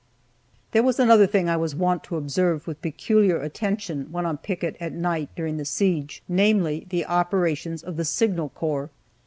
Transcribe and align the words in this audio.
There 0.71 0.81
was 0.81 0.99
another 0.99 1.27
thing 1.27 1.47
I 1.47 1.57
was 1.57 1.75
wont 1.75 2.03
to 2.05 2.15
observe 2.17 2.65
with 2.65 2.81
peculiar 2.81 3.39
attention, 3.39 4.07
when 4.11 4.25
on 4.25 4.37
picket 4.37 4.75
at 4.79 4.93
night 4.93 5.29
during 5.35 5.57
the 5.57 5.63
siege; 5.63 6.23
namely, 6.27 6.87
the 6.89 7.05
operations 7.05 7.83
of 7.83 7.97
the 7.97 8.05
Signal 8.05 8.49
Corps. 8.49 8.89